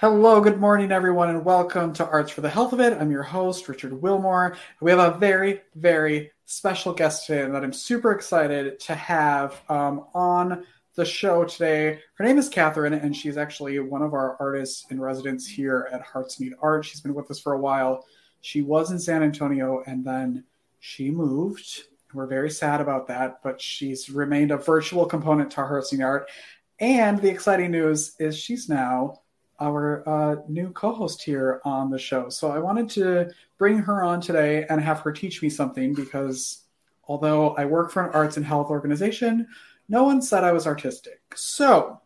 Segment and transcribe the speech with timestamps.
[0.00, 2.94] Hello, good morning, everyone, and welcome to Arts for the Health of It.
[2.94, 4.56] I'm your host, Richard Wilmore.
[4.80, 10.06] We have a very, very special guest today that I'm super excited to have um,
[10.14, 12.00] on the show today.
[12.14, 16.00] Her name is Catherine, and she's actually one of our artists in residence here at
[16.00, 16.86] Hearts Need Art.
[16.86, 18.06] She's been with us for a while.
[18.40, 20.44] She was in San Antonio, and then
[20.78, 21.82] she moved.
[22.14, 26.30] We're very sad about that, but she's remained a virtual component to Hearts Need Art.
[26.78, 29.20] And the exciting news is she's now
[29.60, 32.28] our uh, new co-host here on the show.
[32.28, 36.64] So I wanted to bring her on today and have her teach me something because
[37.04, 39.46] although I work for an arts and health organization,
[39.88, 41.20] no one said I was artistic.
[41.34, 42.00] So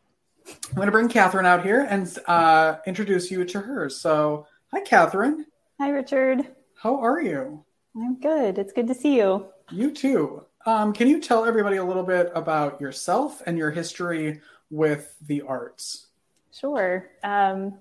[0.46, 3.88] I'm going to bring Catherine out here and uh, introduce you to her.
[3.88, 5.46] So hi, Catherine.
[5.78, 6.46] Hi, Richard.
[6.76, 7.64] How are you?
[7.96, 8.58] I'm good.
[8.58, 9.46] It's good to see you.
[9.70, 10.44] You too.
[10.66, 14.40] Um, can you tell everybody a little bit about yourself and your history
[14.70, 16.08] with the arts?
[16.58, 17.10] Sure.
[17.22, 17.78] Um,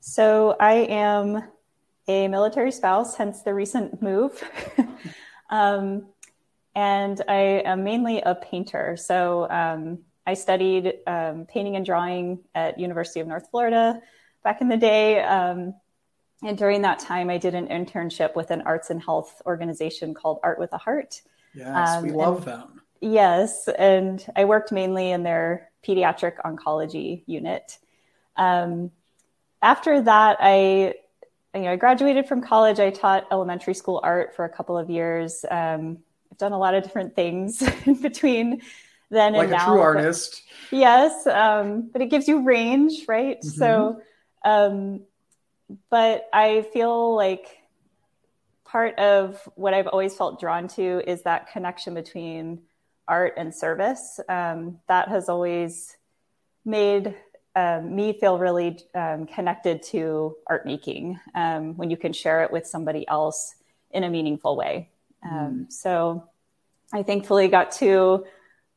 [0.00, 1.42] so I am
[2.08, 4.42] a military spouse, hence the recent move.
[5.50, 6.06] um,
[6.74, 8.96] and I am mainly a painter.
[8.96, 14.00] So um, I studied um, painting and drawing at University of North Florida
[14.44, 15.20] back in the day.
[15.20, 15.74] Um,
[16.44, 20.38] and during that time, I did an internship with an arts and health organization called
[20.42, 21.22] Art with a Heart.
[21.54, 22.82] Yes, we um, love them.
[23.00, 27.78] Yes, and I worked mainly in their pediatric oncology unit.
[28.36, 28.90] Um,
[29.60, 30.94] after that, I
[31.54, 32.80] you know I graduated from college.
[32.80, 35.44] I taught elementary school art for a couple of years.
[35.50, 35.98] Um,
[36.30, 38.62] I've done a lot of different things in between
[39.10, 39.56] then like and now.
[39.58, 40.42] Like a true artist.
[40.70, 43.38] But, yes, um, but it gives you range, right?
[43.40, 43.48] Mm-hmm.
[43.48, 44.00] So,
[44.44, 45.02] um,
[45.90, 47.46] but I feel like
[48.64, 52.62] part of what I've always felt drawn to is that connection between
[53.06, 54.18] art and service.
[54.28, 55.96] Um, that has always
[56.64, 57.14] made
[57.54, 62.50] um, me feel really um, connected to art making um, when you can share it
[62.50, 63.54] with somebody else
[63.90, 64.88] in a meaningful way.
[65.24, 65.70] Mm.
[65.70, 66.28] So
[66.92, 68.24] I thankfully got to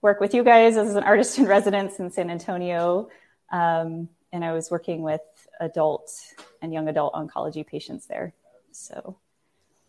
[0.01, 3.09] work with you guys as an artist in residence in San Antonio.
[3.51, 5.21] Um, and I was working with
[5.59, 6.11] adult
[6.61, 8.33] and young adult oncology patients there.
[8.71, 9.17] So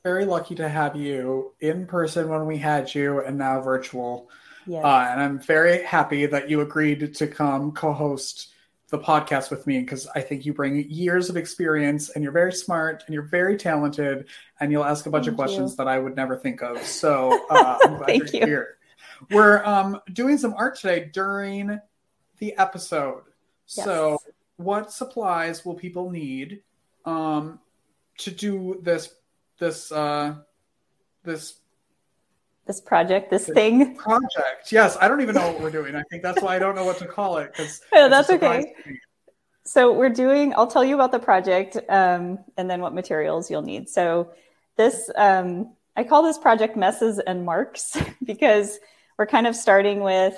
[0.04, 4.30] very lucky to have you in person when we had you and now virtual.
[4.64, 4.84] Yes.
[4.84, 8.52] Uh, and I'm very happy that you agreed to come co host
[8.88, 12.52] the podcast with me because I think you bring years of experience and you're very
[12.52, 14.26] smart and you're very talented
[14.60, 15.76] and you'll ask a bunch Thank of questions you.
[15.78, 16.80] that I would never think of.
[16.82, 18.46] So uh, I'm glad Thank you're you.
[18.46, 18.76] here.
[19.30, 21.80] We're um, doing some art today during
[22.38, 23.22] the episode.
[23.66, 23.84] Yes.
[23.84, 24.18] So,
[24.56, 26.62] what supplies will people need
[27.04, 27.58] um,
[28.18, 29.14] to do this
[29.58, 30.36] this uh,
[31.24, 31.54] this
[32.66, 33.94] this project, this, this thing.
[33.96, 34.70] Project.
[34.70, 35.94] Yes, I don't even know what we're doing.
[35.94, 38.74] I think that's why I don't know what to call it because yeah, that's okay.
[39.64, 40.52] So we're doing.
[40.54, 43.88] I'll tell you about the project um, and then what materials you'll need.
[43.88, 44.30] So
[44.76, 48.78] this, um, I call this project messes and marks because
[49.16, 50.36] we're kind of starting with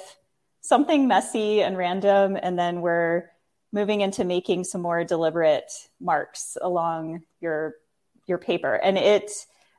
[0.61, 3.31] something messy and random, and then we're
[3.73, 7.75] moving into making some more deliberate marks along your
[8.27, 9.31] your paper, and it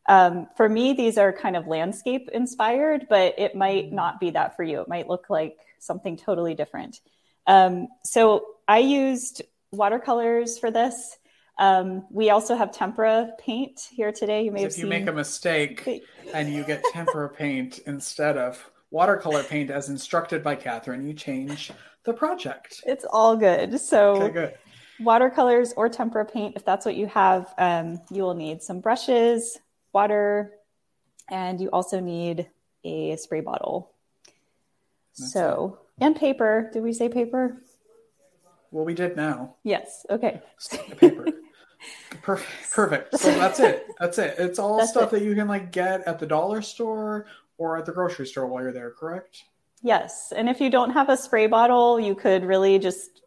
[0.09, 3.95] um, for me, these are kind of landscape inspired, but it might mm-hmm.
[3.95, 4.81] not be that for you.
[4.81, 6.99] It might look like something totally different.
[7.45, 11.17] Um, so I used watercolors for this.
[11.59, 14.45] Um, we also have tempera paint here today.
[14.45, 15.87] You may have if you make a mistake
[16.33, 21.71] and you get tempera paint instead of watercolor paint as instructed by Catherine, you change
[22.03, 22.81] the project.
[22.87, 23.79] It's all good.
[23.79, 24.53] So okay, good.
[24.99, 29.59] watercolors or tempera paint, if that's what you have, um, you will need some brushes,
[29.93, 30.53] water,
[31.29, 32.49] and you also need
[32.83, 33.91] a spray bottle.
[35.17, 36.05] That's so, it.
[36.05, 36.69] and paper.
[36.73, 37.61] Did we say paper?
[38.71, 39.55] Well, we did now.
[39.63, 40.05] Yes.
[40.09, 40.41] Okay.
[40.97, 41.25] paper.
[42.21, 42.71] Perfect.
[42.71, 43.19] Perfect.
[43.19, 43.87] So that's it.
[43.99, 44.35] That's it.
[44.37, 45.19] It's all that's stuff it.
[45.19, 47.25] that you can like get at the dollar store
[47.57, 49.43] or at the grocery store while you're there, correct?
[49.81, 50.33] Yes.
[50.35, 53.21] And if you don't have a spray bottle, you could really just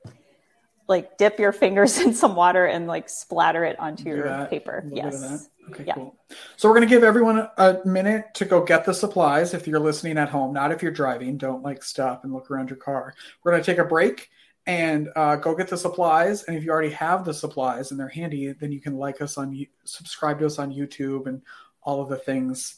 [0.88, 4.84] like dip your fingers in some water and like splatter it onto your paper.
[4.92, 5.48] Yes.
[5.70, 5.94] Okay, yeah.
[5.94, 6.16] cool.
[6.56, 9.80] So we're going to give everyone a minute to go get the supplies if you're
[9.80, 11.36] listening at home, not if you're driving.
[11.38, 13.14] Don't like stop and look around your car.
[13.42, 14.30] We're going to take a break
[14.66, 16.44] and uh, go get the supplies.
[16.44, 19.38] And if you already have the supplies and they're handy, then you can like us
[19.38, 21.42] on, subscribe to us on YouTube and
[21.82, 22.76] all of the things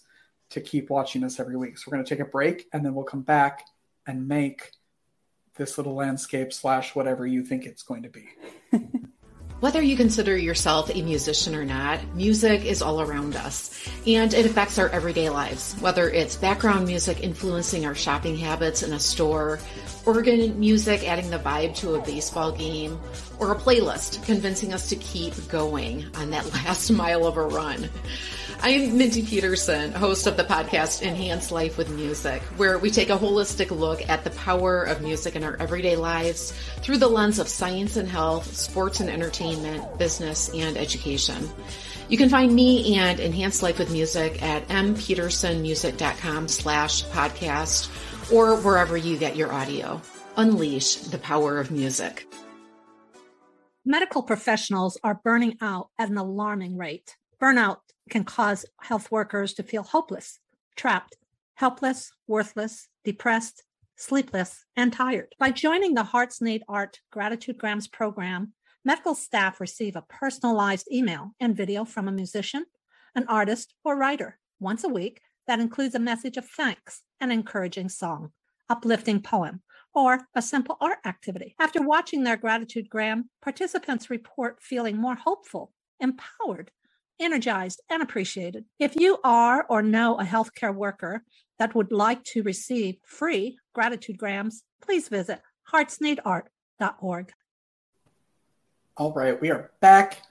[0.50, 1.78] to keep watching us every week.
[1.78, 3.66] So we're going to take a break and then we'll come back
[4.06, 4.70] and make
[5.56, 8.28] this little landscape slash whatever you think it's going to be.
[9.64, 13.70] Whether you consider yourself a musician or not, music is all around us
[14.06, 15.74] and it affects our everyday lives.
[15.80, 19.58] Whether it's background music influencing our shopping habits in a store,
[20.04, 23.00] organ music adding the vibe to a baseball game,
[23.38, 27.88] or a playlist convincing us to keep going on that last mile of a run.
[28.62, 33.18] I'm Mindy Peterson, host of the podcast Enhance Life with Music, where we take a
[33.18, 37.46] holistic look at the power of music in our everyday lives through the lens of
[37.46, 39.53] science and health, sports and entertainment,
[39.98, 41.48] business, and education.
[42.08, 48.96] You can find me and Enhance Life with Music at mpetersonmusic.com slash podcast or wherever
[48.96, 50.00] you get your audio.
[50.36, 52.26] Unleash the power of music.
[53.86, 57.16] Medical professionals are burning out at an alarming rate.
[57.40, 57.78] Burnout
[58.10, 60.40] can cause health workers to feel hopeless,
[60.76, 61.16] trapped,
[61.54, 63.62] helpless, worthless, depressed,
[63.96, 65.34] sleepless, and tired.
[65.38, 68.52] By joining the Hearts Need Art Gratitude Grams program,
[68.84, 72.64] medical staff receive a personalized email and video from a musician,
[73.14, 77.88] an artist, or writer once a week that includes a message of thanks, an encouraging
[77.88, 78.30] song,
[78.68, 79.62] uplifting poem,
[79.94, 81.54] or a simple art activity.
[81.58, 86.70] After watching their gratitude gram, participants report feeling more hopeful, empowered,
[87.20, 88.64] energized, and appreciated.
[88.78, 91.22] If you are or know a healthcare worker
[91.58, 95.40] that would like to receive free gratitude grams, please visit
[95.72, 97.32] heartsneedart.org.
[98.96, 100.22] All right, we are back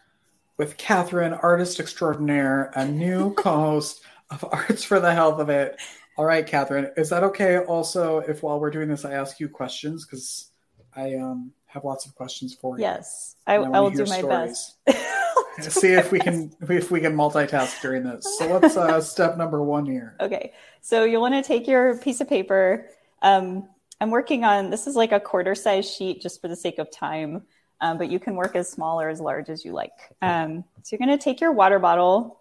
[0.56, 5.81] with Catherine, artist extraordinaire, a new co host of Arts for the Health of It.
[6.15, 9.50] All right, Catherine, is that okay also if while we're doing this, I ask you
[9.50, 10.06] questions?
[10.06, 10.51] Because
[10.95, 12.83] I um, have lots of questions for you.
[12.83, 14.75] Yes, I, I, I will do my stories.
[14.86, 15.71] best.
[15.81, 18.38] See if we can if we can multitask during this.
[18.38, 20.15] So what's uh, step number one here?
[20.21, 22.88] Okay, so you'll want to take your piece of paper.
[23.21, 23.68] Um,
[24.00, 26.89] I'm working on this is like a quarter size sheet just for the sake of
[26.89, 27.44] time,
[27.83, 29.91] um, but you can work as small or as large as you like.
[30.21, 32.39] Um, so you're going to take your water bottle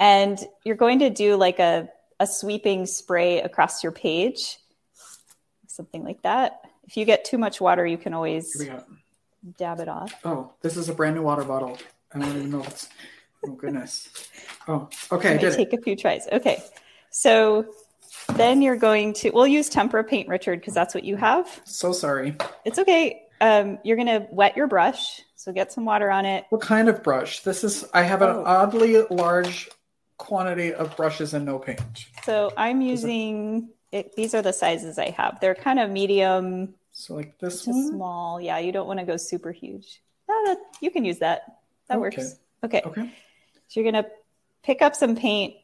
[0.00, 1.88] and you're going to do like a,
[2.18, 4.58] a sweeping spray across your page,
[5.68, 6.62] something like that.
[6.88, 8.68] If you get too much water, you can always
[9.58, 10.12] dab it off.
[10.24, 11.78] Oh, this is a brand new water bottle.
[12.12, 12.88] I don't even know what's.
[13.46, 14.28] Oh goodness.
[14.66, 15.38] Oh, okay.
[15.38, 15.78] Take it.
[15.78, 16.26] a few tries.
[16.32, 16.62] Okay,
[17.10, 17.66] so
[18.34, 19.30] then you're going to.
[19.30, 21.60] We'll use tempera paint, Richard, because that's what you have.
[21.64, 22.36] So sorry.
[22.64, 23.23] It's okay.
[23.44, 25.20] Um, you're going to wet your brush.
[25.34, 26.46] So get some water on it.
[26.48, 27.40] What kind of brush?
[27.40, 27.84] This is.
[27.92, 28.44] I have an oh.
[28.46, 29.68] oddly large
[30.16, 32.06] quantity of brushes and no paint.
[32.24, 33.68] So I'm using.
[33.92, 35.40] It, these are the sizes I have.
[35.40, 37.88] They're kind of medium so like this one?
[37.88, 38.40] Small.
[38.40, 40.00] Yeah, you don't want to go super huge.
[40.28, 41.58] No, that, you can use that.
[41.88, 42.00] That okay.
[42.00, 42.36] works.
[42.64, 42.82] Okay.
[42.86, 43.10] Okay.
[43.68, 44.10] So you're going to
[44.62, 45.54] pick up some paint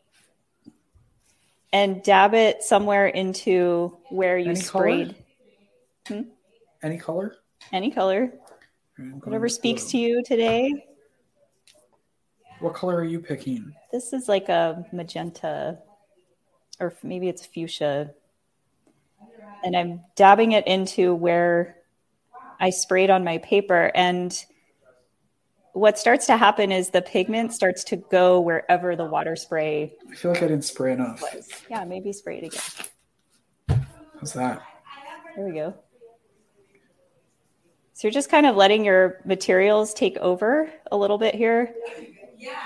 [1.72, 5.14] and dab it somewhere into where you Any sprayed.
[6.06, 6.22] Hmm?
[6.82, 7.36] Any color?
[7.72, 8.32] Any color.
[9.22, 9.90] Whatever speaks blue.
[9.90, 10.86] to you today.
[12.60, 13.74] What color are you picking?
[13.90, 15.78] This is like a magenta,
[16.78, 18.14] or maybe it's fuchsia
[19.62, 21.76] and I'm dabbing it into where
[22.58, 23.90] I sprayed on my paper.
[23.94, 24.36] And
[25.72, 29.94] what starts to happen is the pigment starts to go wherever the water spray.
[30.10, 31.22] I feel like I didn't spray enough.
[31.22, 31.48] Was.
[31.68, 33.86] Yeah, maybe spray it again.
[34.18, 34.62] How's that?
[35.36, 35.74] There we go.
[38.00, 41.74] So you're just kind of letting your materials take over a little bit here.
[42.38, 42.56] Yeah.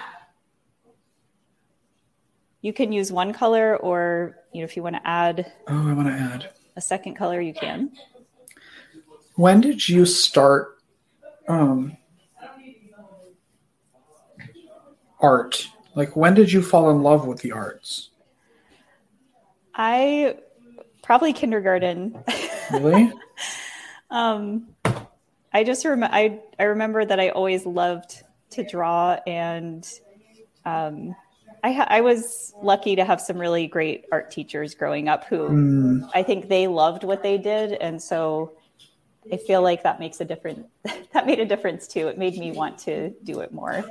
[2.60, 5.92] You can use one color or you know if you want to add Oh, I
[5.92, 7.90] want to add a second color, you can.
[9.34, 10.78] When did you start
[11.48, 11.96] um,
[15.18, 15.66] art?
[15.96, 18.10] Like, when did you fall in love with the arts?
[19.74, 20.36] I
[21.02, 22.22] probably kindergarten.
[22.70, 23.10] Really?
[24.12, 24.68] um,
[25.54, 29.88] I just remember I I remember that I always loved to draw and
[30.66, 31.14] um,
[31.64, 35.48] I, ha- I was lucky to have some really great art teachers growing up who
[35.48, 36.10] mm.
[36.14, 38.52] I think they loved what they did, and so
[39.32, 40.66] I feel like that makes a difference.
[41.12, 42.08] that made a difference too.
[42.08, 43.82] It made me want to do it more.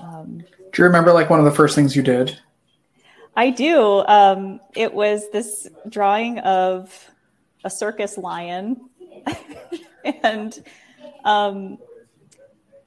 [0.00, 0.38] Um,
[0.72, 2.40] do you remember like one of the first things you did?
[3.36, 4.04] I do.
[4.06, 7.10] Um, it was this drawing of
[7.62, 8.90] a circus lion,
[10.22, 10.62] and
[11.24, 11.78] um,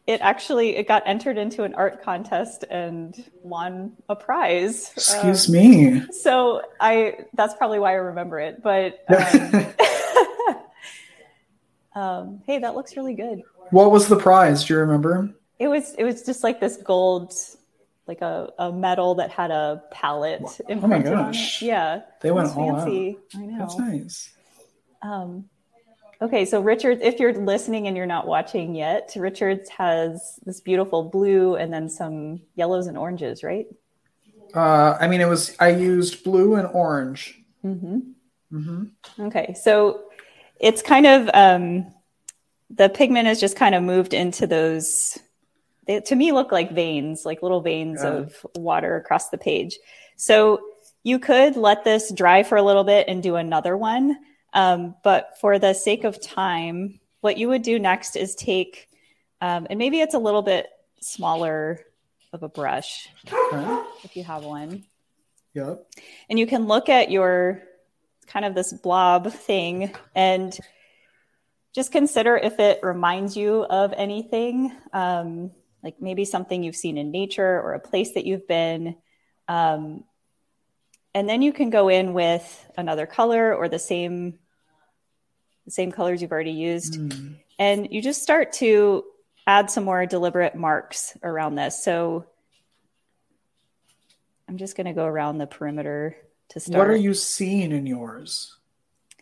[0.07, 4.91] it actually it got entered into an art contest and won a prize.
[4.93, 6.01] Excuse um, me.
[6.11, 8.63] So I that's probably why I remember it.
[8.63, 9.03] But
[11.95, 13.41] um, um, hey, that looks really good.
[13.71, 14.63] What was the prize?
[14.65, 15.29] Do you remember?
[15.59, 17.33] It was it was just like this gold,
[18.07, 20.41] like a, a medal that had a palette.
[20.69, 20.83] In it.
[20.83, 21.61] Oh my gosh!
[21.61, 23.17] Yeah, they went all fancy.
[23.35, 23.41] out.
[23.41, 23.57] I know.
[23.59, 24.33] That's nice.
[25.01, 25.49] Um,
[26.21, 31.03] Okay, so Richard, if you're listening and you're not watching yet, Richards has this beautiful
[31.03, 33.67] blue and then some yellows and oranges, right?
[34.55, 37.39] Uh, I mean, it was I used blue and orange.
[37.63, 37.99] Mm-hmm.
[38.51, 39.25] Mm-hmm.
[39.27, 40.05] Okay, so
[40.59, 41.93] it's kind of um,
[42.69, 45.17] the pigment is just kind of moved into those
[45.85, 48.09] they to me look like veins like little veins Yeah.
[48.09, 49.77] of water across the page
[50.17, 50.59] so
[51.03, 54.17] you could let this dry for a little bit and do another one
[54.53, 58.89] um, but for the sake of time what you would do next is take
[59.41, 60.67] um, and maybe it's a little bit
[60.99, 61.79] smaller
[62.33, 63.83] of a brush Okay.
[64.03, 64.83] if you have one
[65.53, 65.87] Yep.
[66.29, 67.63] and you can look at your
[68.27, 70.57] kind of this blob thing and
[71.73, 75.51] just consider if it reminds you of anything um,
[75.83, 78.95] like maybe something you've seen in nature or a place that you've been
[79.47, 80.03] um,
[81.17, 82.45] and then you can go in with
[82.77, 84.37] another color or the same
[85.65, 87.35] the same colors you've already used Mm.
[87.57, 89.03] and you just start to
[89.47, 92.25] add some more deliberate marks around this so
[94.47, 96.15] i'm just going to go around the perimeter
[96.49, 98.55] to start What are you seeing in yours?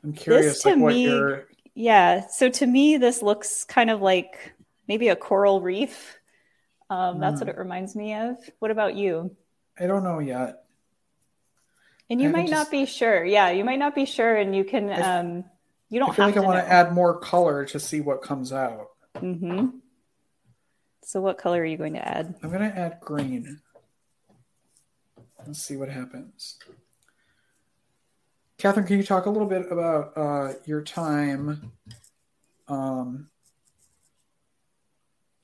[0.04, 1.40] I'm curious, to like what me-.
[1.74, 2.28] Yeah.
[2.28, 4.54] So to me, this looks kind of like
[4.88, 6.20] maybe a coral reef.
[6.92, 7.54] Um, that's what Mm.
[7.54, 8.38] it reminds me of.
[8.60, 9.36] What about you?
[9.80, 10.65] I don't know yet.
[12.10, 13.26] And you I might just- not be sure.
[13.26, 14.90] Yeah, you might not be sure, and you can.
[14.90, 15.46] I Um,
[15.90, 18.52] you don't I feel like I want to add more color to see what comes
[18.54, 18.90] out.
[19.18, 19.68] hmm
[21.02, 22.36] So, what color are you going to add?
[22.44, 23.62] I'm gonna add green.
[25.46, 26.58] Let's see what happens.
[28.58, 31.72] Catherine, can you talk a little bit about uh, your time
[32.68, 33.30] um,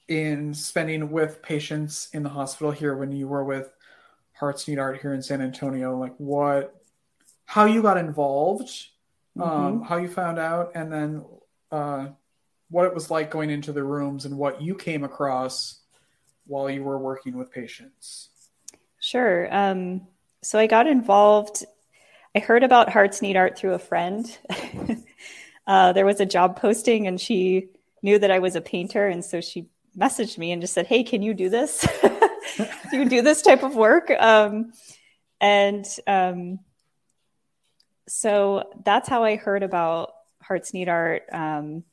[0.07, 3.71] in spending with patients in the hospital here when you were with
[4.41, 5.95] Hearts Need Art here in San Antonio?
[5.95, 6.75] Like what,
[7.45, 8.87] how you got involved,
[9.39, 11.23] um, how you found out, and then
[11.71, 12.07] uh,
[12.71, 15.81] what it was like going into the rooms and what you came across
[16.47, 18.29] while you were working with patients.
[18.99, 19.47] Sure.
[19.55, 20.07] Um,
[20.41, 21.63] so I got involved.
[22.35, 24.25] I heard about Hearts Need Art through a friend.
[25.67, 27.67] uh, there was a job posting, and she
[28.01, 29.67] knew that I was a painter, and so she
[29.97, 31.87] messaged me and just said, "Hey, can you do this?
[32.91, 34.73] do you do this type of work?" Um,
[35.39, 36.59] and um,
[38.07, 41.23] so that's how I heard about Hearts Need Art.
[41.31, 41.83] Um,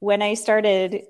[0.00, 1.04] when I started,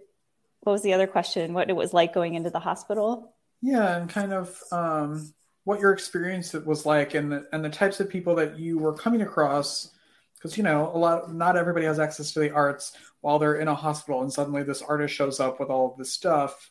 [0.60, 1.54] what was the other question?
[1.54, 3.34] What it was like going into the hospital?
[3.62, 5.32] Yeah, and kind of um,
[5.64, 8.92] what your experience was like, and the, and the types of people that you were
[8.92, 9.90] coming across,
[10.36, 13.68] because you know a lot, not everybody has access to the arts while they're in
[13.68, 16.70] a hospital, and suddenly this artist shows up with all of this stuff,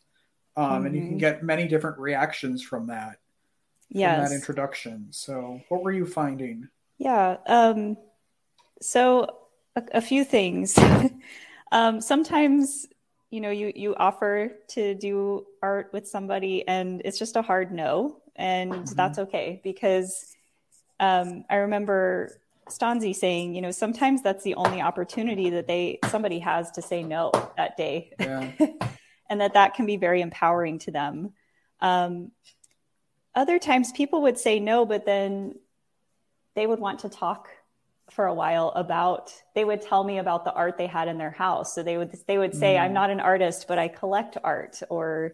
[0.56, 1.20] um, and you can Mhm.
[1.20, 3.18] get many different reactions from that,
[3.90, 4.30] from Yes.
[4.30, 5.08] that introduction.
[5.12, 6.70] So, what were you finding?
[6.98, 7.38] Yeah.
[7.48, 7.98] Um,
[8.82, 9.38] so
[9.76, 10.78] a, a few things.
[11.72, 12.88] um, sometimes,
[13.32, 17.72] you know, you you offer to do art with somebody, and it's just a hard
[17.72, 18.96] no, and Mhm.
[18.96, 20.36] that's okay because
[21.00, 26.40] um, I remember Stanzi saying, you know, sometimes that's the only opportunity that they somebody
[26.40, 28.52] has to say no that day Yeah,
[29.30, 31.34] and that that can be very empowering to them.
[31.80, 32.32] Um,
[33.36, 35.56] other times, people would say no, but then
[36.56, 37.50] they would want to talk
[38.10, 39.34] for a while about.
[39.54, 41.76] They would tell me about the art they had in their house.
[41.76, 42.82] So they would they would say, Mm.
[42.82, 45.34] "I'm not an artist, but I collect art," or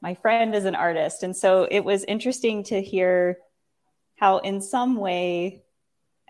[0.00, 3.38] "My friend is an artist." And so it was interesting to hear
[4.16, 5.62] how, in some way,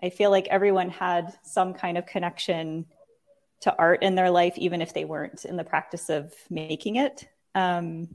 [0.03, 2.85] I feel like everyone had some kind of connection
[3.61, 7.25] to art in their life, even if they weren't in the practice of making it.
[7.55, 8.09] Um,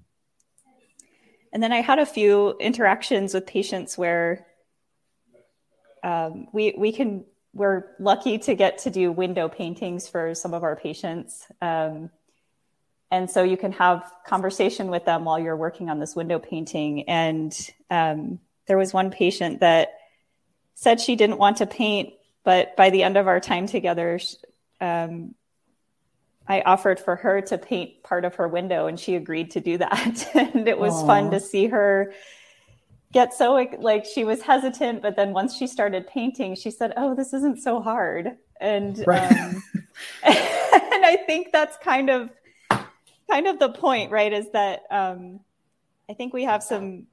[1.51, 4.47] and then I had a few interactions with patients where
[6.05, 10.63] um, we we can we're lucky to get to do window paintings for some of
[10.63, 11.47] our patients.
[11.63, 12.11] Um,
[13.11, 17.09] and so you can have conversation with them while you're working on this window painting.
[17.09, 17.59] And
[17.91, 19.98] um, there was one patient that
[20.79, 24.21] said she didn't want to paint, but by the end of our time together,
[24.81, 25.35] um,
[26.47, 29.79] I offered for her to paint part of her window, and she agreed to do
[29.79, 30.31] that.
[30.35, 31.07] and it was Aw.
[31.07, 32.15] fun to see her
[33.13, 37.13] get so like she was hesitant, but then once she started painting, she said, "Oh,
[37.13, 39.33] this isn't so hard." And Right.
[39.33, 39.63] um,
[40.23, 42.31] and I think that's kind of
[43.29, 44.33] kind of the point, right?
[44.33, 45.41] Is that um,
[46.09, 47.09] I think we have some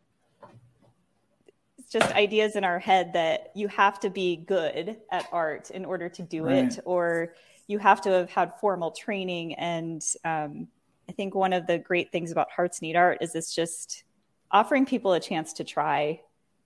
[1.97, 6.09] just ideas in our head that you have to be good at art in order
[6.09, 6.65] to do Right.
[6.65, 7.33] it, or
[7.67, 9.53] you have to have had formal training.
[9.53, 10.67] And um,
[11.07, 14.03] I think one of the great things about Hearts Need Art is it's just
[14.51, 16.19] offering people a chance to try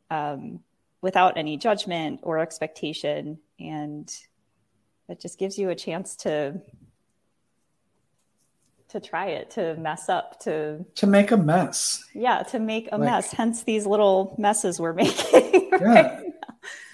[0.09, 0.61] um,
[1.01, 3.37] without any judgment or expectation.
[3.59, 4.11] And
[5.09, 6.59] it just gives you a chance to
[8.89, 12.03] to try it, to mess up, to to make a mess.
[12.13, 13.31] yeah, to make a Like- mess.
[13.31, 15.69] Hence these little messes we're making.
[15.71, 15.77] Yeah.
[15.81, 16.21] now.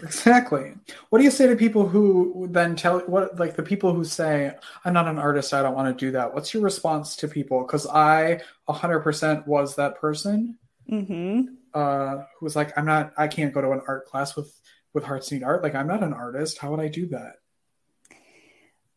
[0.04, 0.74] Exactly.
[1.10, 4.54] What do you say to people who then tell what like the people who say
[4.84, 6.34] I'm not an artist, I don't want to do that.
[6.34, 7.62] What's your response to people?
[7.64, 10.58] Because I 100% was that person
[10.92, 11.42] Mm-hmm.
[11.74, 14.54] uh, who was like, I'm not, I can't go to an art class with
[14.94, 15.64] with Hearts Need Art.
[15.64, 16.60] Like I'm not an artist.
[16.60, 17.38] How would I do that?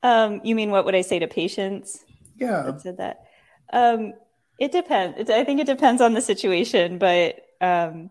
[0.02, 2.04] Um, you mean what would I say to patients
[2.38, 2.62] Yeah.
[2.62, 3.26] that said that?
[3.72, 4.14] Um,
[4.58, 5.18] it depends.
[5.18, 8.10] It, I think it depends on the situation, but um,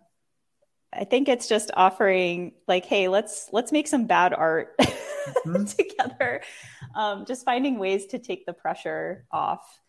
[0.94, 4.76] I think it's just offering like, hey, let's let's make some bad art
[5.46, 5.76] Mhm.
[5.78, 6.42] together.
[6.96, 9.80] Um, just finding ways to take the pressure off.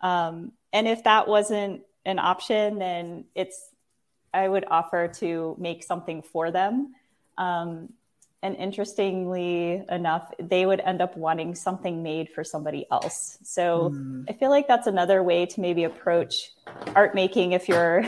[0.00, 3.70] Um, and if that wasn't an option, then it's
[4.34, 6.94] I would offer to make something for them.
[7.38, 7.92] Um,
[8.42, 13.38] and interestingly enough, they would end up wanting something made for somebody else.
[13.42, 14.24] So Mm.
[14.28, 16.52] I feel like that's another way to maybe approach
[16.94, 18.04] art making if you're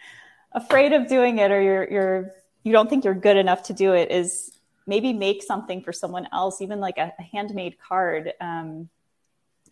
[0.52, 3.92] afraid of doing it or you're you're you don't think you're good enough to do
[3.92, 8.88] it is maybe make something for someone else even like a, a handmade card um,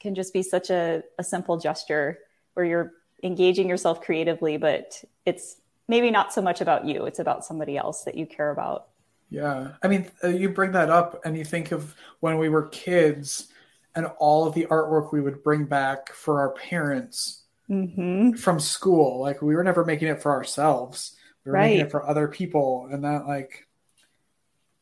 [0.01, 2.19] can just be such a, a simple gesture
[2.55, 2.93] where you're
[3.23, 5.57] engaging yourself creatively but it's
[5.89, 8.89] maybe not so much about you it's about somebody else that you care about
[9.33, 9.73] Yeah.
[9.83, 13.49] I mean, uh, you bring that up and you think of when we were kids
[13.95, 19.21] and all of the artwork we would bring back for our parents hmm from school.
[19.21, 21.17] Like we were never making it for ourselves.
[21.45, 22.89] We were making it for other people.
[22.91, 23.67] And that like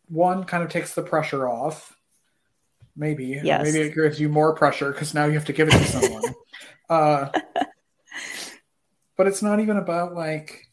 [0.08, 1.96] one kind of takes the pressure off.
[2.96, 3.40] Maybe.
[3.42, 3.62] Yes.
[3.62, 6.34] Maybe it gives you more pressure because now you have to give it to someone.
[6.90, 7.28] uh,
[9.16, 10.69] but it's not even about like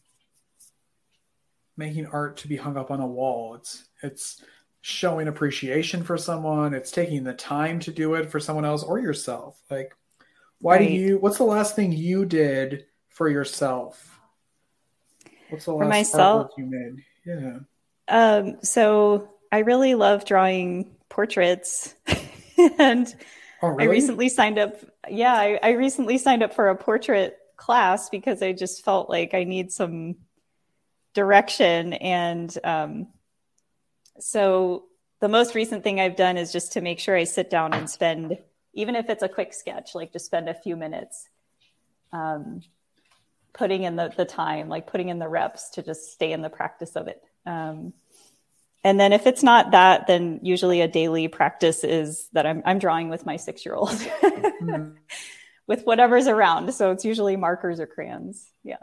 [1.77, 3.55] making art to be hung up on a wall.
[3.55, 4.43] It's it's
[4.81, 6.73] showing appreciation for someone.
[6.73, 9.61] It's taking the time to do it for someone else or yourself.
[9.69, 9.93] Like,
[10.59, 10.87] why Right.
[10.87, 11.17] do you?
[11.19, 14.19] What's the last thing you did for yourself?
[15.49, 16.47] What's the last myself?
[16.51, 17.03] artwork you made?
[17.25, 17.59] Yeah.
[18.07, 21.95] um, so i really love drawing portraits
[22.79, 23.13] and
[23.61, 24.75] Oh, I recently signed up.
[25.09, 29.33] Yeah, I, I recently signed up for a portrait class because I just felt like
[29.33, 30.15] I need some
[31.17, 31.93] direction.
[31.93, 33.07] And um,
[34.19, 34.85] so
[35.19, 37.89] the most recent thing I've done is just to make sure I sit down and
[37.89, 38.37] spend,
[38.73, 41.27] even if it's a quick sketch, like just spend a few minutes
[42.13, 42.61] um,
[43.51, 46.51] putting in the, the time, like putting in the reps to just stay in the
[46.51, 47.19] practice of it.
[47.47, 47.93] Um,
[48.83, 52.77] and then if it's not that, then usually a daily practice is that I'm, I'm
[52.77, 54.91] drawing with my six year old Hmm.
[55.65, 56.71] with whatever's around.
[56.75, 58.51] So it's usually markers or crayons.
[58.63, 58.77] Yeah.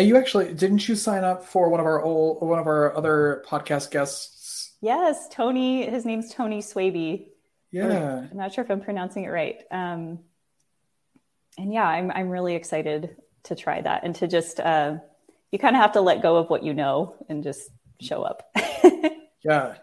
[0.00, 3.44] You actually didn't you sign up for one of our old one of our other
[3.46, 4.72] podcast guests?
[4.80, 5.28] Yes.
[5.28, 7.26] Tony, his name's Tony Swaby.
[7.70, 8.26] Yeah.
[8.30, 9.62] I'm not sure if I'm pronouncing it right.
[9.70, 10.20] Um,
[11.58, 14.96] and yeah, I'm, I'm really excited to try that and to just, uh,
[15.52, 17.68] you kind of have to let go of what you know and just
[18.00, 18.50] show up.
[19.44, 19.76] Yeah.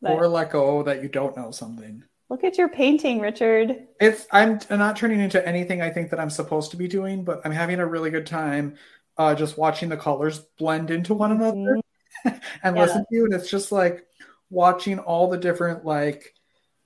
[0.00, 2.04] But or let go that you don't know something.
[2.30, 3.88] look at your painting, Richard.
[4.00, 7.40] It's I'm not turning into anything I think that I'm supposed to be doing, but
[7.44, 8.76] I'm having a really good time
[9.18, 11.80] uh, just watching the colors blend into one another
[12.24, 12.72] and Yeah.
[12.82, 13.24] listen to you.
[13.24, 14.06] And it's just like
[14.48, 16.34] watching all the different like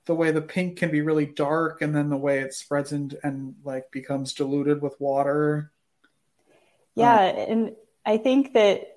[0.07, 3.17] the way the pink can be really dark and then the way it spreads and
[3.23, 5.71] and like becomes diluted with water.
[6.95, 7.73] Yeah, and
[8.05, 8.89] I think that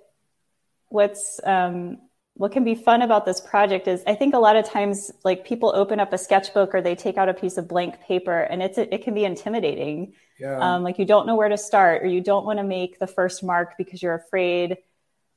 [0.89, 2.00] what's um,
[2.38, 5.45] what can be fun about this project is I think a lot of times like
[5.45, 8.62] people open up a sketchbook or they take out a piece of blank paper and
[8.62, 10.13] it's it can be intimidating.
[10.38, 10.60] Yeah.
[10.60, 13.08] Um, like you don't know where to start or you don't want to make the
[13.08, 14.78] first mark because you're afraid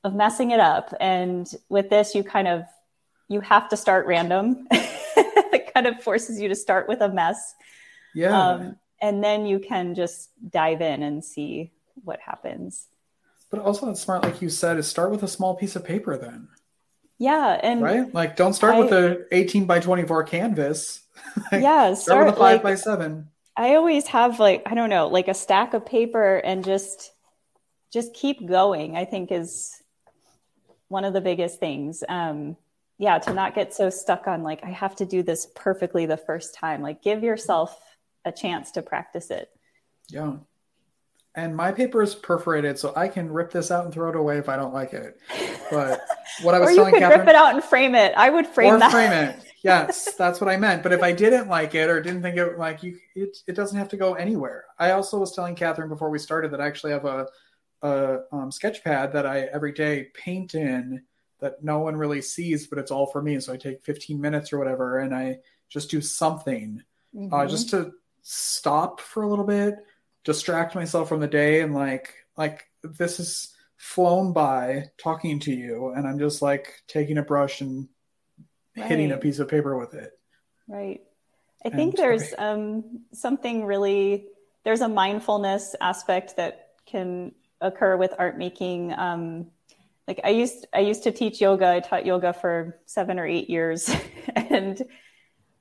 [0.02, 0.92] of messing it up.
[0.98, 2.64] And with this, you kind of
[3.28, 4.66] you have to start random.
[4.72, 7.54] it kind of forces you to start with a mess.
[8.12, 8.36] yeah.
[8.36, 11.70] Um, and then you can just dive in and see
[12.02, 12.88] what happens.
[13.50, 16.16] but also it's smart, like you said, is start with a small piece of paper
[16.16, 16.48] then.
[17.18, 18.12] Yeah, and Right?
[18.14, 21.02] Like don't start with a 18 by 24 canvas.
[21.52, 23.28] Like, yeah, start start with a five like by seven.
[23.56, 27.12] I always have like I don't know, like a stack of paper and just
[27.92, 28.96] just keep going.
[28.96, 29.70] I think is
[30.88, 32.02] one of the biggest things.
[32.08, 32.56] Um,
[32.98, 36.16] yeah, to not get so stuck on like I have to do this perfectly the
[36.16, 36.82] first time.
[36.82, 37.78] Like give yourself
[38.24, 39.48] a chance to practice it.
[40.08, 40.36] Yeah.
[41.38, 44.38] And my paper is perforated, so I can rip this out and throw it away
[44.38, 45.20] if I don't like it.
[45.70, 46.00] But
[46.42, 48.12] what I was Or you telling could Catherine, rip it out and frame it.
[48.16, 48.76] I would frame that.
[48.76, 48.90] or that.
[48.90, 49.44] frame it.
[49.62, 50.84] Yes, that's what I meant.
[50.84, 53.76] But if I didn't like it or didn't think it like you, it it doesn't
[53.76, 54.64] have to go anywhere.
[54.78, 57.26] I also was telling Catherine before we started that I actually have a
[57.82, 61.02] a um, sketch pad that I every day paint in
[61.40, 63.40] that no one really sees, but it's all for me.
[63.40, 66.80] So I take 15 minutes or whatever, and I just do something
[67.16, 67.50] uh, Mhm.
[67.50, 69.74] just to stop for a little bit,
[70.28, 75.88] distract myself from the day, and like like this is flown by talking to you,
[75.96, 77.88] and I'm just like taking a brush and
[78.74, 80.12] hitting a piece of paper with it.
[80.68, 81.00] Right.
[81.64, 84.26] I And think there's um, something really,
[84.64, 88.92] there's a mindfulness aspect that can occur with art making.
[88.92, 89.46] Um,
[90.06, 91.66] like I used, I used to teach yoga.
[91.68, 93.90] I taught yoga for seven or eight years.
[94.36, 94.80] and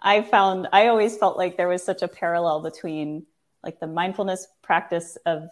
[0.01, 3.25] I found, I always felt like there was such a parallel between
[3.63, 5.49] like the mindfulness practice of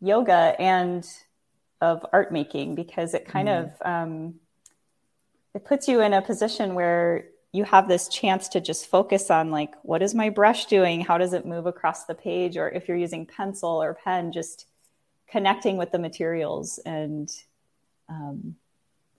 [0.00, 1.08] yoga and
[1.80, 3.64] of art making because it kind Mhm.
[3.64, 4.40] of, um,
[5.54, 9.50] it puts you in a position where you have this chance to just focus on
[9.52, 11.00] like what is my brush doing?
[11.00, 12.56] How does it move across the page?
[12.56, 14.66] Or if you're using pencil or pen just
[15.28, 17.30] connecting with the materials and
[18.08, 18.54] um,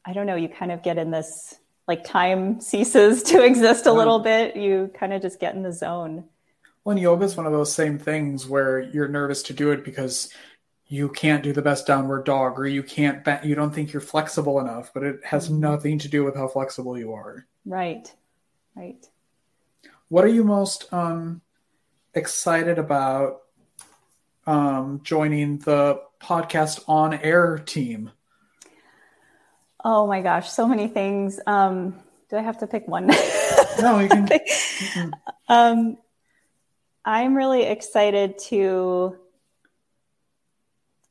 [0.05, 1.55] i don't know you kind of get in this
[1.87, 4.55] like time ceases to exist a little bit.
[4.55, 6.25] You kind of just get in the zone
[6.85, 10.29] Well, yoga is one of those same things where you're nervous to do it because
[10.87, 14.01] you can't do the best downward dog or you can't bend, you don't think you're
[14.01, 15.57] flexible enough, but it has Mhm.
[15.57, 17.47] nothing to do with how flexible you are.
[17.65, 18.13] right
[18.75, 19.09] right
[20.09, 21.41] What are you most um,
[22.13, 23.41] excited about
[24.45, 28.11] um, joining the podcast on air team?
[29.83, 31.95] oh my gosh so many things um,
[32.29, 33.07] do i have to pick one
[33.81, 34.27] No, you can.
[34.77, 35.11] Mhm.
[35.47, 35.97] um,
[37.05, 39.15] I'm really excited to,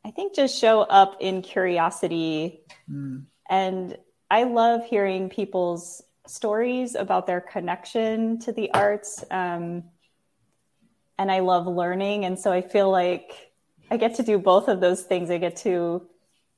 [0.04, 2.60] I think, just show up in curiosity.
[2.90, 3.26] Mm.
[3.48, 3.96] And
[4.30, 9.24] I love hearing people's stories about their connection to the arts.
[9.30, 9.84] Um,
[11.16, 12.24] and I love learning.
[12.24, 13.52] And so I feel like
[13.90, 15.30] I get to do both of those things.
[15.30, 16.08] I get to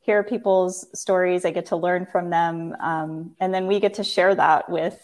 [0.00, 2.74] hear people's stories, I get to learn from them.
[2.80, 4.98] Um, and then we get to share that with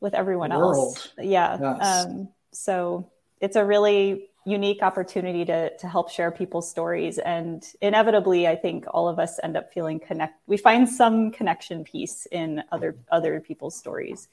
[0.00, 1.12] with everyone else.
[1.18, 1.58] Yeah.
[1.60, 2.06] Yes.
[2.06, 8.46] Um, so it's a really unique opportunity to to help share people's stories, and inevitably,
[8.46, 10.34] I think all of us end up feeling connect.
[10.46, 14.28] We find some connection piece in other other people's stories.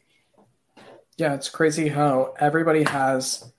[1.18, 3.52] Yeah, it's crazy how everybody has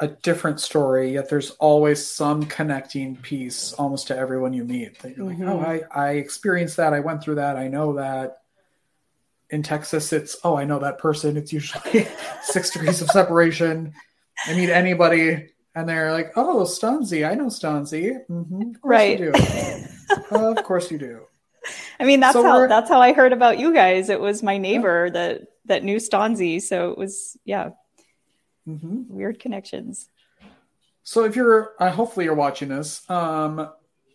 [0.00, 4.98] a different story, yet there's always some connecting piece almost to everyone you meet.
[5.00, 5.38] That you're Mhm.
[5.38, 6.92] like, oh, I, I experienced that.
[6.92, 7.56] I went through that.
[7.56, 8.38] I know that.
[9.54, 11.36] In Texas, it's, oh, I know that person.
[11.36, 12.08] It's usually
[12.42, 13.94] six degrees of separation.
[14.46, 17.28] I meet anybody and they're like, oh, Stanzi.
[17.28, 18.26] I know Stanzi.
[18.26, 19.18] hmm Right.
[19.20, 19.86] you do.
[20.36, 21.20] of course you do.
[22.00, 24.10] I mean, that's So how that's how I heard about you guys.
[24.10, 27.70] It was my neighbor that that knew Stanzi, so it was yeah,
[28.66, 30.08] hmm weird connections.
[31.04, 33.70] So if you're, uh, hopefully you're watching this um,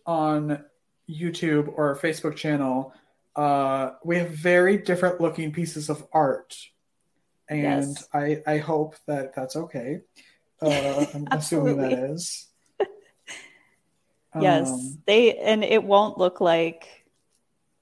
[0.06, 0.64] on
[1.08, 2.92] YouTube or Facebook channel,
[3.36, 6.56] uh, we have very different looking pieces of art,
[7.48, 8.08] and Yes.
[8.12, 10.00] I I hope that that's okay.
[10.62, 12.46] Uh, I'm assuming that is.
[14.38, 16.86] Yes, Um, they and it won't look like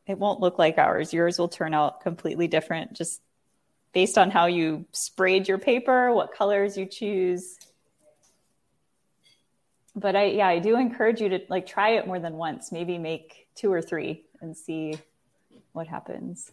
[0.07, 1.13] it won't look like ours.
[1.13, 3.21] Yours will turn out completely different, just
[3.93, 7.59] based on how you sprayed your paper, what colors you choose.
[9.95, 12.73] But I yeah, I do encourage you to like try it more than once.
[12.73, 14.95] Maybe make two or three and see
[15.73, 16.51] what happens.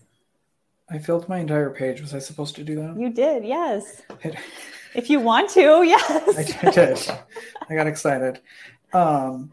[0.90, 2.02] I filled my entire page.
[2.02, 3.00] Was I supposed to do that?
[3.00, 4.04] You did, yes.
[4.94, 6.64] If you want to, yes.
[6.64, 7.00] I did.
[7.70, 8.40] I got excited.
[8.94, 9.52] Um,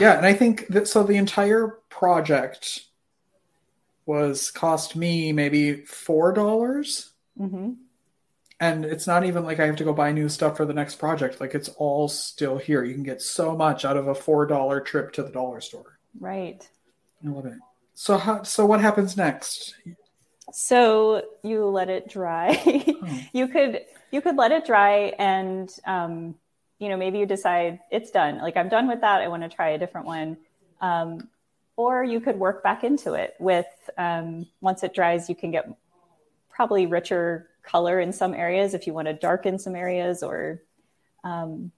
[0.00, 2.82] yeah, and I think that so the entire project
[4.04, 7.72] was cost me maybe four dollars, hmm
[8.60, 10.94] and it's not even like I have to go buy new stuff for the next
[10.94, 11.40] project.
[11.40, 12.84] Like it's all still here.
[12.84, 15.98] You can get so much out of a four dollar trip to the dollar store.
[16.18, 16.66] Right.
[17.24, 17.58] I love it.
[17.98, 18.42] So how?
[18.42, 19.74] So what happens next?
[20.52, 22.62] So you let it dry.
[22.66, 23.20] Oh.
[23.32, 23.80] you could
[24.10, 26.34] you could let it dry and um,
[26.78, 28.36] you know maybe you decide it's done.
[28.38, 29.22] Like I'm done with that.
[29.22, 30.36] I want to try a different one.
[30.82, 31.28] Um,
[31.76, 35.66] or you could work back into it with um, once it dries, you can get
[36.50, 40.62] probably richer color in some areas if you want to darken some areas or
[41.24, 41.72] um,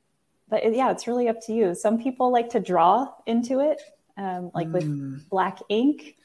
[0.49, 1.77] but yeah, it's really up to you.
[1.77, 3.81] Some people like to draw into it,
[4.19, 6.17] um, like with Mm, black ink.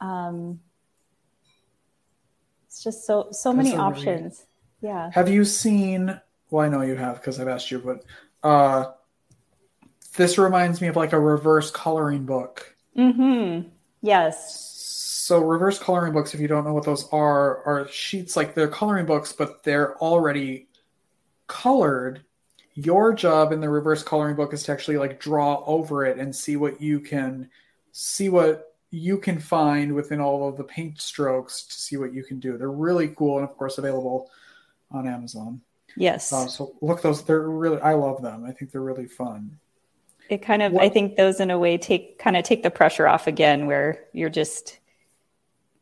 [0.00, 0.60] Um,
[2.66, 4.46] it's just so so That's many really- options.
[4.80, 5.10] Yeah.
[5.12, 6.18] Have you seen?
[6.50, 8.04] Well, I know you have because I've asked you, but
[8.42, 8.92] uh,
[10.16, 12.74] this reminds me of like a reverse coloring book.
[12.96, 13.60] Hmm.
[14.00, 14.68] Yes.
[15.24, 18.68] So reverse coloring books, if you don't know what those are, are sheets like they're
[18.68, 20.66] coloring books, but they're already
[21.46, 22.24] colored.
[22.74, 26.34] Your job in the reverse coloring book is to actually like draw over it and
[26.34, 27.50] see what you can
[27.92, 32.24] see what you can find within all of the paint strokes to see what you
[32.24, 32.56] can do.
[32.56, 34.30] They're really cool and of course available
[34.90, 35.60] on Amazon.
[35.96, 36.32] Yes.
[36.32, 38.44] Uh, so look those they're really I love them.
[38.44, 39.58] I think they're really fun.
[40.30, 40.84] it kind of what?
[40.84, 44.04] i think those in a way take kind of take the pressure off again where
[44.12, 44.78] you're just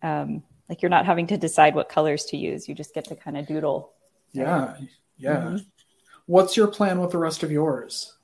[0.03, 3.15] um, like you're not having to decide what colors to use you just get to
[3.15, 3.93] kind of doodle
[4.33, 4.77] yeah
[5.19, 5.57] yeah mm-hmm.
[6.31, 8.17] What's your plan with the rest of yours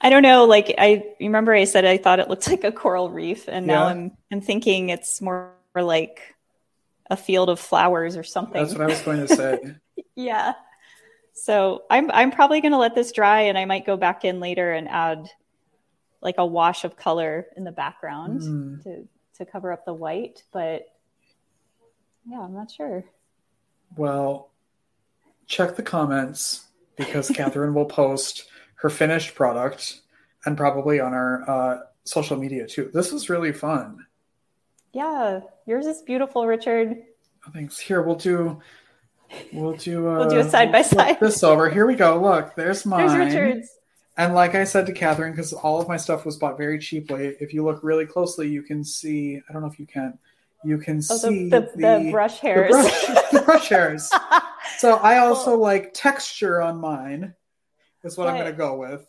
[0.00, 3.10] i don't know like i remember i said i thought it looked like a coral
[3.10, 3.92] reef and now yeah.
[3.92, 6.34] i'm i'm thinking it's more like
[7.10, 9.58] a field of flowers or something that's what i was going to say
[10.14, 10.54] yeah
[11.34, 14.40] so I'm I'm probably going to let this dry, and I might go back in
[14.40, 15.28] later and add
[16.22, 18.82] like a wash of color in the background mm.
[18.84, 20.44] to to cover up the white.
[20.52, 20.86] But
[22.24, 23.04] yeah, I'm not sure.
[23.96, 24.52] Well,
[25.46, 30.00] check the comments because Catherine will post her finished product
[30.44, 32.90] and probably on our uh, social media too.
[32.92, 34.06] This was really fun.
[34.92, 36.96] Yeah, yours is beautiful, Richard.
[37.46, 37.78] Oh, thanks.
[37.78, 38.60] Here, we'll do
[39.52, 40.08] We'll do.
[40.08, 41.18] Uh, we'll do a side by side.
[41.20, 41.68] This over.
[41.70, 42.20] Here we go.
[42.20, 43.08] Look, there's mine.
[43.08, 43.68] There's Richard's.
[44.16, 47.34] And like I said to Catherine, because all of my stuff was bought very cheaply,
[47.40, 49.40] if you look really closely, you can see.
[49.48, 50.18] I don't know if you can.
[50.64, 52.70] You can oh, see the, the, the, brush hairs.
[52.70, 54.10] The brush, the brush hairs.
[54.78, 57.34] so I also well, like texture on mine.
[58.02, 59.06] Is what, what I'm going to go with.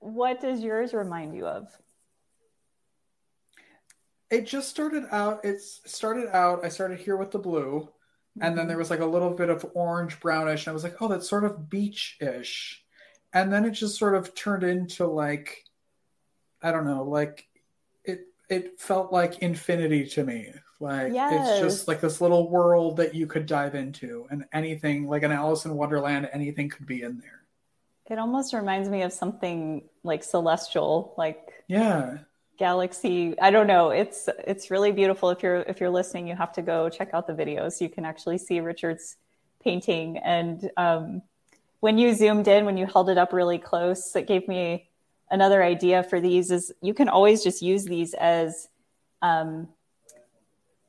[0.00, 1.68] What does yours remind you of?
[4.30, 5.44] It just started out.
[5.44, 6.64] It started out.
[6.64, 7.88] I started here with the blue
[8.40, 8.68] and then mm-hmm.
[8.68, 11.28] there was like a little bit of orange brownish and i was like oh that's
[11.28, 12.82] sort of beach-ish
[13.32, 15.64] and then it just sort of turned into like
[16.62, 17.46] i don't know like
[18.04, 21.50] it it felt like infinity to me like yes.
[21.50, 25.32] it's just like this little world that you could dive into and anything like an
[25.32, 27.42] alice in wonderland anything could be in there.
[28.06, 32.18] It almost reminds me of something like celestial like yeah.
[32.58, 33.38] galaxy.
[33.40, 33.90] I don't know.
[33.90, 35.30] It's it's really beautiful.
[35.30, 37.80] If you're if you're listening you have to go check out the videos.
[37.80, 39.16] You can actually see richard's
[39.62, 40.18] painting.
[40.18, 41.22] And um,
[41.80, 44.88] when you zoomed in when you held it up really close it gave me
[45.30, 48.68] another idea for these is you can always just use these as
[49.22, 49.68] um,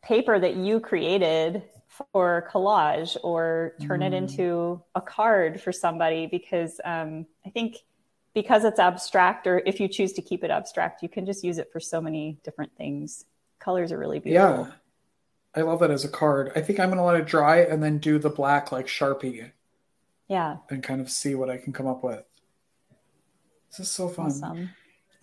[0.01, 1.63] paper that you created
[2.13, 4.07] for collage or turn mm.
[4.07, 7.77] it into a card for somebody because um, i think
[8.33, 11.57] because it's abstract, or if you choose to keep it abstract, you can just use
[11.57, 13.25] it for so many different things.
[13.59, 14.65] Colors are really beautiful.
[14.65, 14.71] Yeah.
[15.55, 16.51] I love that as a card.
[16.55, 19.51] I think I'm going to let it dry and then do the black like Sharpie.
[20.27, 20.57] Yeah.
[20.69, 22.23] And kind of see what I can come up with.
[23.71, 24.27] This is so fun.
[24.27, 24.69] Awesome.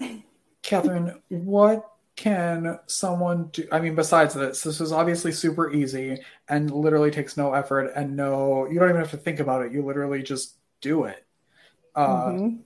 [0.62, 3.68] Catherine, what can someone do?
[3.70, 8.16] I mean, besides this, this is obviously super easy and literally takes no effort and
[8.16, 9.72] no, you don't even have to think about it.
[9.72, 11.24] You literally just do it.
[11.94, 12.56] Uh, mm-hmm.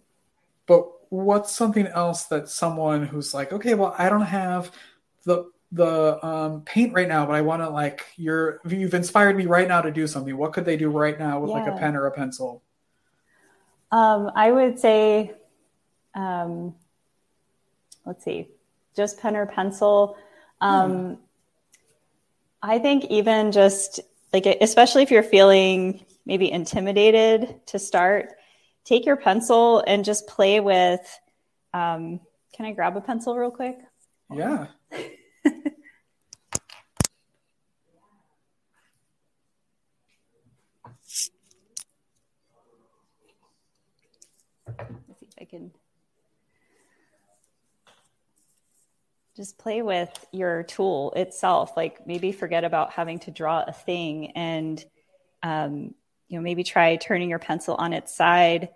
[0.67, 4.71] But what's something else that someone who's like, okay, well, I don't have
[5.25, 9.47] the the um, paint right now, but I want to like you're you've inspired me
[9.47, 10.37] right now to do something.
[10.37, 11.57] What could they do right now with yeah.
[11.57, 12.63] like a pen or a pencil?
[13.93, 15.33] Um, I would say,
[16.15, 16.75] um,
[18.05, 18.49] let's see,
[18.97, 20.17] just pen or pencil.
[20.61, 21.15] Um, hmm.
[22.63, 24.01] I think even just
[24.33, 28.35] like, especially if you're feeling maybe intimidated to start,
[28.85, 31.01] take your pencil and just play with.
[31.73, 32.21] Um,
[32.53, 33.79] can I grab a pencil real quick?
[34.33, 34.67] Yeah.
[44.79, 45.73] Let's see if I can
[49.41, 51.73] just play with your tool itself.
[51.75, 54.85] Like maybe forget about having to draw a thing and
[55.43, 55.95] um,
[56.29, 58.69] you know maybe try turning your pencil on its side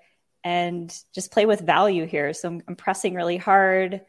[0.42, 4.02] and just play with value here so i'm, I'm pressing really hard and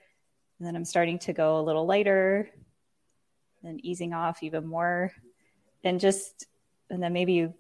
[0.60, 2.50] then i'm starting to go a little lighter
[3.62, 5.12] then easing off even more
[5.84, 6.48] and just
[6.90, 7.54] and then maybe you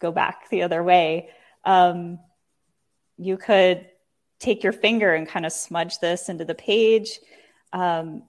[0.00, 1.30] go back the other way
[1.64, 2.18] um,
[3.16, 3.86] you could
[4.40, 7.20] take your finger and kind of smudge this into the page
[7.72, 8.22] um,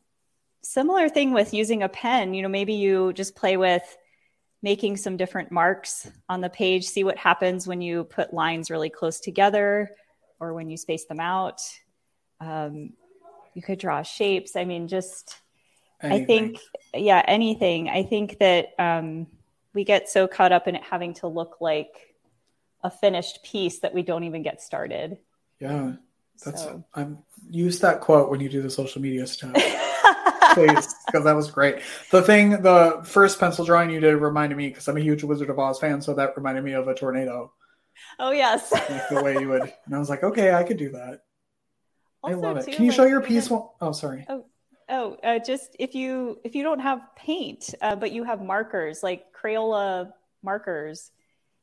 [0.61, 3.97] similar thing with using a pen you know maybe you just play with
[4.63, 8.89] making some different marks on the page, see what happens when you put lines really
[8.89, 9.91] close together
[10.39, 11.61] or when you space them out.
[12.39, 12.93] Um,
[13.53, 14.55] you could draw shapes.
[14.55, 15.35] I mean, just,
[16.01, 16.23] anything.
[16.23, 16.59] I think,
[16.95, 17.89] yeah, anything.
[17.89, 19.27] I think that um,
[19.73, 22.15] we get so caught up in it having to look like
[22.81, 25.17] a finished piece that we don't even get started.
[25.59, 25.93] Yeah.
[26.45, 26.83] That's, so.
[26.93, 27.19] I'm
[27.49, 29.53] use that quote when you do the social media stuff.
[30.53, 31.81] please, because that was great.
[32.11, 35.49] The thing, the first pencil drawing you did reminded me because I'm a huge Wizard
[35.49, 37.51] of Oz fan, so that reminded me of a tornado.
[38.19, 40.91] Oh yes, like the way you would, and I was like, okay, I could do
[40.91, 41.21] that.
[42.21, 42.65] Also, I love it.
[42.65, 43.49] Too, Can you like, show your piece?
[43.49, 43.63] One?
[43.81, 44.25] Oh, sorry.
[44.29, 44.45] Oh,
[44.89, 49.03] oh, uh, just if you if you don't have paint, uh, but you have markers
[49.03, 51.11] like Crayola markers,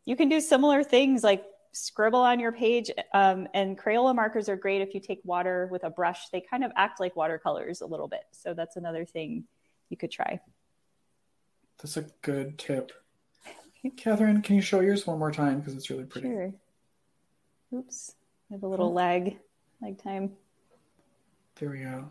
[0.05, 2.91] you can do similar things like scribble on your page.
[3.13, 6.29] Um, and Crayola markers are great if you take water with a brush.
[6.31, 8.25] They kind of act like watercolors a little bit.
[8.33, 9.45] So that's another thing
[9.89, 10.41] you could try.
[11.79, 12.93] That's a good tip.
[13.97, 16.29] Catherine, can you show yours one more time because it's really pretty?
[16.29, 16.53] Sure.
[17.75, 18.15] Oops,
[18.51, 19.39] I have a little lag,
[19.81, 20.33] lag time.
[21.57, 22.09] There we go.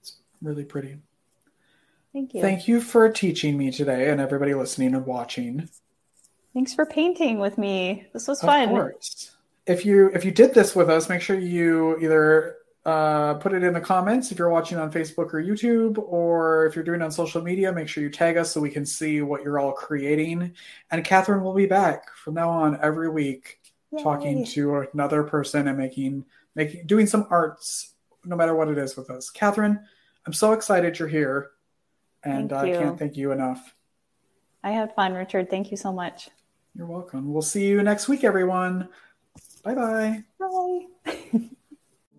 [0.00, 0.98] It's really pretty.
[2.12, 2.40] Thank you.
[2.40, 5.68] Thank you for teaching me today and everybody listening and watching.
[6.58, 8.08] Thanks for painting with me.
[8.12, 8.64] This was fun.
[8.64, 9.36] Of course.
[9.64, 13.62] If you if you did this with us, make sure you either uh, put it
[13.62, 17.04] in the comments if you're watching on Facebook or YouTube, or if you're doing it
[17.04, 19.70] on social media, make sure you tag us so we can see what you're all
[19.70, 20.52] creating.
[20.90, 23.60] And Catherine will be back from now on every week,
[23.92, 24.02] Yay.
[24.02, 26.24] talking to another person and making
[26.56, 27.94] making doing some arts,
[28.24, 29.30] no matter what it is, with us.
[29.30, 29.78] Catherine,
[30.26, 31.52] I'm so excited you're here,
[32.24, 33.76] and I can't thank you enough.
[34.64, 35.50] I had fun, Richard.
[35.50, 36.30] Thank you so much.
[36.78, 37.32] You're welcome.
[37.32, 38.88] We'll see you next week, everyone.
[39.64, 40.24] Bye bye.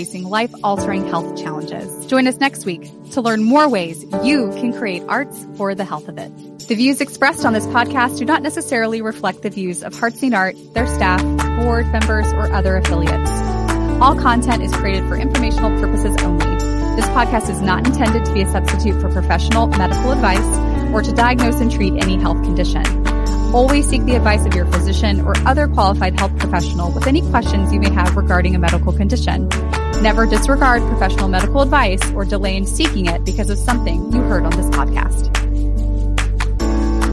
[0.00, 2.06] facing life-altering health challenges.
[2.06, 6.08] Join us next week to learn more ways you can create arts for the health
[6.08, 6.30] of it.
[6.68, 10.56] The views expressed on this podcast do not necessarily reflect the views of Hearts Art,
[10.72, 11.20] their staff,
[11.58, 13.30] board members, or other affiliates.
[14.00, 16.46] All content is created for informational purposes only.
[16.96, 21.12] This podcast is not intended to be a substitute for professional medical advice or to
[21.12, 22.86] diagnose and treat any health condition.
[23.52, 27.70] Always seek the advice of your physician or other qualified health professional with any questions
[27.70, 29.50] you may have regarding a medical condition.
[30.00, 34.44] Never disregard professional medical advice or delay in seeking it because of something you heard
[34.44, 35.49] on this podcast.